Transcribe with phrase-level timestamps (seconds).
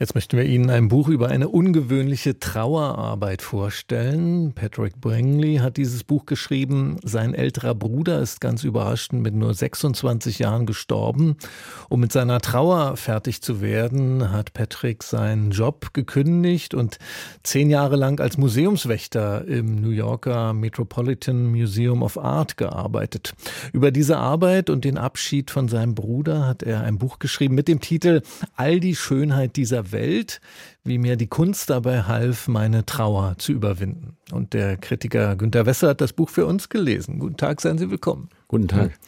[0.00, 4.54] Jetzt möchten wir Ihnen ein Buch über eine ungewöhnliche Trauerarbeit vorstellen.
[4.54, 6.96] Patrick Bringley hat dieses Buch geschrieben.
[7.04, 11.36] Sein älterer Bruder ist ganz überraschend mit nur 26 Jahren gestorben.
[11.90, 16.96] Um mit seiner Trauer fertig zu werden, hat Patrick seinen Job gekündigt und
[17.42, 23.34] zehn Jahre lang als Museumswächter im New Yorker Metropolitan Museum of Art gearbeitet.
[23.74, 27.68] Über diese Arbeit und den Abschied von seinem Bruder hat er ein Buch geschrieben mit
[27.68, 28.22] dem Titel
[28.56, 30.40] All die Schönheit dieser Welt,
[30.84, 34.16] wie mir die Kunst dabei half, meine Trauer zu überwinden.
[34.32, 37.18] Und der Kritiker Günter Wesser hat das Buch für uns gelesen.
[37.18, 38.28] Guten Tag, seien Sie willkommen.
[38.48, 38.98] Guten Tag.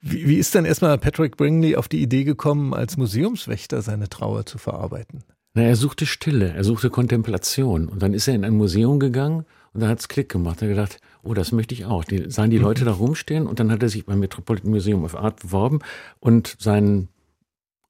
[0.00, 4.46] Wie, wie ist denn erstmal Patrick Bringley auf die Idee gekommen, als Museumswächter seine Trauer
[4.46, 5.24] zu verarbeiten?
[5.54, 7.88] Na, er suchte Stille, er suchte Kontemplation.
[7.88, 10.62] Und dann ist er in ein Museum gegangen und da hat es Klick gemacht.
[10.62, 12.04] Er hat gedacht, oh, das möchte ich auch.
[12.04, 15.16] Die sahen die Leute da rumstehen und dann hat er sich beim Metropolitan Museum of
[15.16, 15.78] Art beworben
[16.18, 17.08] und seinen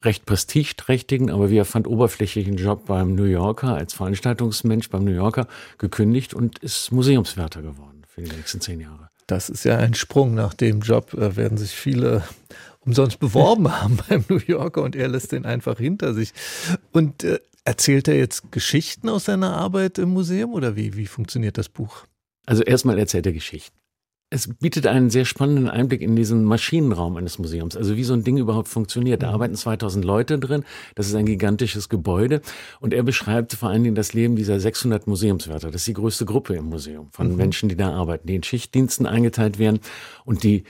[0.04, 5.12] recht prestigeträchtigen, aber wie er fand, oberflächlichen Job beim New Yorker als Veranstaltungsmensch beim New
[5.12, 5.46] Yorker
[5.78, 9.08] gekündigt und ist Museumswärter geworden für die nächsten zehn Jahre.
[9.27, 10.34] Das ist ja ein Sprung.
[10.34, 12.24] Nach dem Job äh, werden sich viele
[12.80, 16.33] umsonst beworben haben beim New Yorker und er lässt den einfach hinter sich.
[16.92, 21.56] Und äh, erzählt er jetzt Geschichten aus seiner Arbeit im Museum oder wie, wie funktioniert
[21.56, 22.05] das Buch?
[22.46, 23.83] Also erstmal erzählt er Geschichten
[24.34, 27.77] es bietet einen sehr spannenden Einblick in diesen Maschinenraum eines Museums.
[27.77, 29.22] Also wie so ein Ding überhaupt funktioniert.
[29.22, 29.34] Da mhm.
[29.34, 30.64] arbeiten 2000 Leute drin.
[30.96, 32.40] Das ist ein gigantisches Gebäude.
[32.80, 35.70] Und er beschreibt vor allen Dingen das Leben dieser 600 Museumswärter.
[35.70, 37.36] Das ist die größte Gruppe im Museum von mhm.
[37.36, 39.78] Menschen, die da arbeiten, die in Schichtdiensten eingeteilt werden
[40.24, 40.64] und die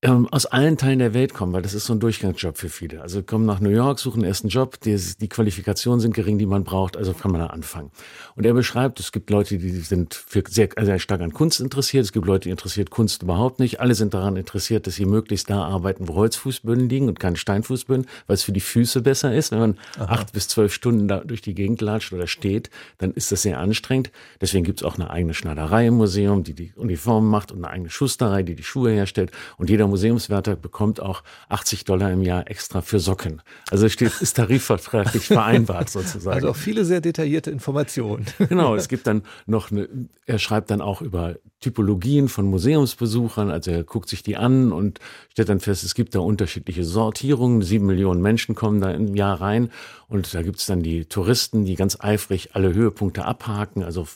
[0.00, 3.02] ähm, aus allen Teilen der Welt kommen, weil das ist so ein Durchgangsjob für viele.
[3.02, 6.46] Also kommen nach New York, suchen erst einen Job, die, die Qualifikationen sind gering, die
[6.46, 7.90] man braucht, also kann man da anfangen.
[8.36, 12.04] Und er beschreibt, es gibt Leute, die sind für sehr, sehr stark an Kunst interessiert,
[12.04, 13.80] es gibt Leute, die interessiert Kunst überhaupt nicht.
[13.80, 18.06] Alle sind daran interessiert, dass sie möglichst da arbeiten, wo Holzfußböden liegen und keine Steinfußböden,
[18.28, 19.50] weil es für die Füße besser ist.
[19.50, 20.12] Wenn man Aha.
[20.12, 23.58] acht bis zwölf Stunden da durch die Gegend latscht oder steht, dann ist das sehr
[23.58, 24.12] anstrengend.
[24.40, 27.70] Deswegen gibt es auch eine eigene Schneiderei im Museum, die die Uniformen macht und eine
[27.70, 29.32] eigene Schusterei, die die Schuhe herstellt.
[29.56, 33.42] Und jeder Museumswärter bekommt auch 80 Dollar im Jahr extra für Socken.
[33.70, 36.34] Also steht, ist tarifvertraglich vereinbart sozusagen.
[36.34, 38.26] Also auch viele sehr detaillierte Informationen.
[38.38, 39.88] Genau, es gibt dann noch eine,
[40.26, 45.00] er schreibt dann auch über Typologien von Museumsbesuchern, also er guckt sich die an und
[45.32, 47.62] stellt dann fest, es gibt da unterschiedliche Sortierungen.
[47.62, 49.70] Sieben Millionen Menschen kommen da im Jahr rein
[50.06, 54.06] und da gibt es dann die Touristen, die ganz eifrig alle Höhepunkte abhaken, also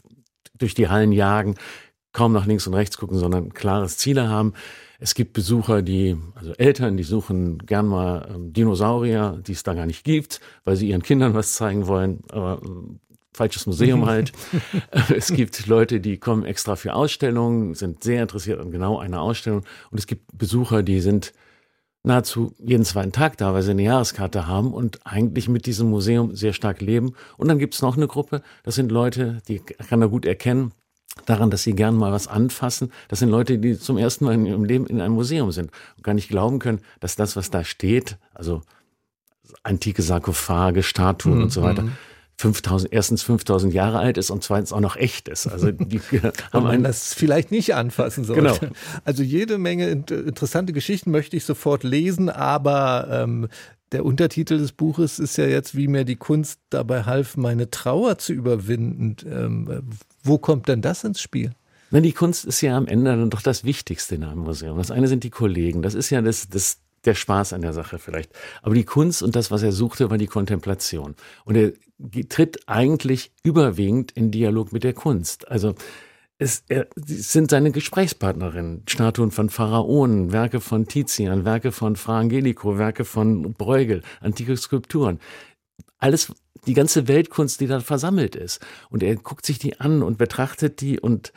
[0.56, 1.56] durch die Hallen jagen,
[2.12, 4.54] kaum nach links und rechts gucken, sondern klares Ziele haben.
[5.02, 9.74] Es gibt Besucher, die, also Eltern, die suchen gern mal ähm, Dinosaurier, die es da
[9.74, 12.20] gar nicht gibt, weil sie ihren Kindern was zeigen wollen.
[12.30, 13.00] Aber ähm,
[13.32, 14.30] falsches Museum halt.
[15.12, 19.64] es gibt Leute, die kommen extra für Ausstellungen, sind sehr interessiert an genau einer Ausstellung.
[19.90, 21.32] Und es gibt Besucher, die sind
[22.04, 26.36] nahezu jeden zweiten Tag da, weil sie eine Jahreskarte haben und eigentlich mit diesem Museum
[26.36, 27.14] sehr stark leben.
[27.36, 30.72] Und dann gibt es noch eine Gruppe, das sind Leute, die kann er gut erkennen,
[31.26, 32.92] daran, dass sie gern mal was anfassen.
[33.08, 36.04] Das sind Leute, die zum ersten Mal in ihrem Leben in einem Museum sind und
[36.04, 38.62] gar nicht glauben können, dass das, was da steht, also
[39.62, 41.42] antike Sarkophage, Statuen mhm.
[41.44, 41.84] und so weiter,
[42.38, 42.96] 5000, mhm.
[42.96, 45.46] erstens 5000 Jahre alt ist und zweitens auch noch echt ist.
[45.46, 46.00] Also die
[46.52, 48.42] haben man das vielleicht nicht anfassen sollte.
[48.42, 48.72] Genau.
[49.04, 53.48] Also jede Menge interessante Geschichten möchte ich sofort lesen, aber ähm,
[53.92, 58.18] der Untertitel des Buches ist ja jetzt, wie mir die Kunst dabei half, meine Trauer
[58.18, 59.16] zu überwinden.
[59.26, 59.82] Ähm,
[60.22, 61.52] wo kommt denn das ins Spiel?
[61.90, 64.78] Na, die Kunst ist ja am Ende dann doch das Wichtigste in einem Museum.
[64.78, 65.82] Das eine sind die Kollegen.
[65.82, 68.32] Das ist ja das, das, der Spaß an der Sache vielleicht.
[68.62, 71.14] Aber die Kunst und das, was er suchte, war die Kontemplation.
[71.44, 71.72] Und er
[72.30, 75.48] tritt eigentlich überwiegend in Dialog mit der Kunst.
[75.48, 75.74] Also
[76.42, 78.82] es, er, sind seine Gesprächspartnerinnen.
[78.88, 85.20] Statuen von Pharaonen, Werke von Tizian, Werke von Fra Angelico, Werke von Bruegel, antike Skulpturen.
[85.98, 86.32] Alles,
[86.66, 88.60] die ganze Weltkunst, die da versammelt ist.
[88.90, 91.32] Und er guckt sich die an und betrachtet die und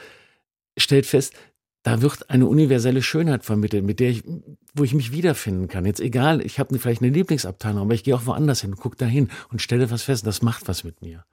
[0.77, 1.33] stellt fest,
[1.83, 4.23] da wird eine universelle Schönheit vermittelt, mit der ich,
[4.73, 5.85] wo ich mich wiederfinden kann.
[5.85, 9.05] Jetzt egal, ich habe vielleicht eine Lieblingsabteilung, aber ich gehe auch woanders hin, gucke da
[9.05, 11.25] hin und stelle was fest, das macht was mit mir.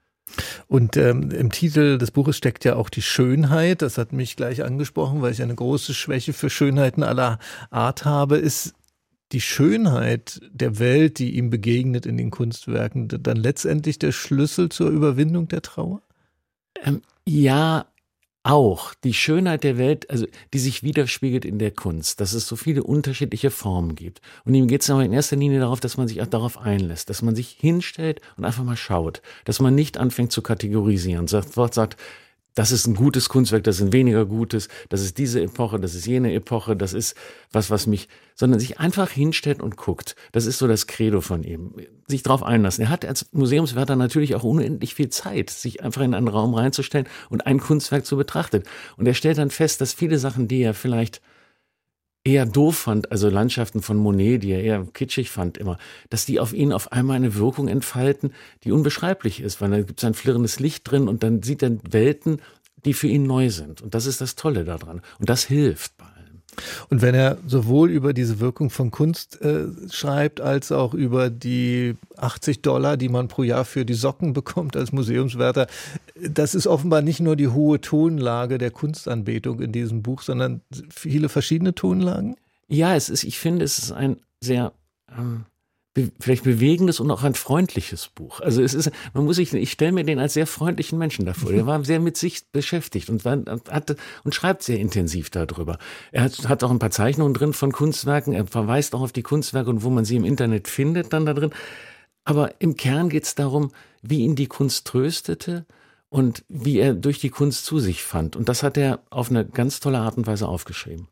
[0.66, 3.82] Und ähm, im Titel des Buches steckt ja auch die Schönheit.
[3.82, 7.38] Das hat mich gleich angesprochen, weil ich eine große Schwäche für Schönheiten aller
[7.70, 8.36] Art habe.
[8.36, 8.74] Ist
[9.32, 14.90] die Schönheit der Welt, die ihm begegnet in den Kunstwerken, dann letztendlich der Schlüssel zur
[14.90, 16.02] Überwindung der Trauer?
[16.84, 17.86] Ähm, ja,
[18.44, 22.56] auch die Schönheit der Welt, also die sich widerspiegelt in der Kunst, dass es so
[22.56, 24.20] viele unterschiedliche Formen gibt.
[24.44, 27.08] Und ihm geht es aber in erster Linie darauf, dass man sich auch darauf einlässt,
[27.08, 31.74] dass man sich hinstellt und einfach mal schaut, dass man nicht anfängt zu kategorisieren, sofort
[31.74, 31.96] sagt,
[32.54, 35.94] das ist ein gutes Kunstwerk, das ist ein weniger gutes, das ist diese Epoche, das
[35.94, 37.16] ist jene Epoche, das ist
[37.50, 40.16] was, was mich, sondern sich einfach hinstellt und guckt.
[40.32, 41.74] Das ist so das Credo von ihm.
[42.08, 42.84] Sich darauf einlassen.
[42.84, 47.06] Er hat als Museumswärter natürlich auch unendlich viel Zeit, sich einfach in einen Raum reinzustellen
[47.30, 48.62] und ein Kunstwerk zu betrachten.
[48.96, 51.22] Und er stellt dann fest, dass viele Sachen, die er vielleicht
[52.24, 55.78] eher doof fand, also Landschaften von Monet, die er eher kitschig fand immer,
[56.10, 58.32] dass die auf ihn auf einmal eine Wirkung entfalten,
[58.64, 61.78] die unbeschreiblich ist, weil da gibt es ein flirrendes Licht drin und dann sieht er
[61.90, 62.40] Welten,
[62.84, 63.82] die für ihn neu sind.
[63.82, 65.02] Und das ist das Tolle daran.
[65.18, 66.11] Und das hilft bei
[66.90, 71.96] und wenn er sowohl über diese Wirkung von Kunst äh, schreibt, als auch über die
[72.16, 75.66] 80 Dollar, die man pro Jahr für die Socken bekommt als Museumswärter,
[76.14, 80.60] das ist offenbar nicht nur die hohe Tonlage der Kunstanbetung in diesem Buch, sondern
[80.90, 82.36] viele verschiedene Tonlagen?
[82.68, 84.72] Ja, es ist, ich finde, es ist ein sehr
[85.16, 85.44] ähm,
[86.20, 88.40] vielleicht bewegendes und auch ein freundliches Buch.
[88.40, 91.52] Also es ist, man muss sich, ich stelle mir den als sehr freundlichen Menschen davor.
[91.52, 95.78] Der war sehr mit sich beschäftigt und war, hatte und schreibt sehr intensiv darüber.
[96.10, 98.32] Er hat, hat auch ein paar Zeichnungen drin von Kunstwerken.
[98.32, 101.34] Er verweist auch auf die Kunstwerke und wo man sie im Internet findet dann da
[101.34, 101.50] drin.
[102.24, 105.66] Aber im Kern geht es darum, wie ihn die Kunst tröstete
[106.08, 108.34] und wie er durch die Kunst zu sich fand.
[108.36, 111.08] Und das hat er auf eine ganz tolle Art und Weise aufgeschrieben.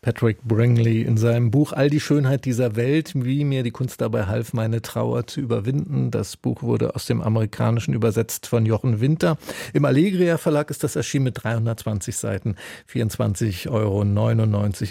[0.00, 4.26] Patrick Bringley in seinem Buch All die Schönheit dieser Welt, wie mir die Kunst dabei
[4.26, 6.10] half, meine Trauer zu überwinden.
[6.10, 9.38] Das Buch wurde aus dem Amerikanischen übersetzt von Jochen Winter.
[9.72, 12.56] Im Allegria Verlag ist das erschienen mit 320 Seiten.
[12.90, 14.04] 24,99 Euro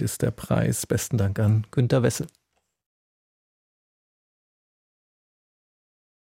[0.06, 0.86] ist der Preis.
[0.86, 2.28] Besten Dank an Günter Wessel.